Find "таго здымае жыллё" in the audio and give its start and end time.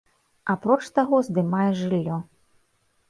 0.95-2.17